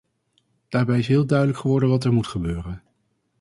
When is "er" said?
2.03-2.13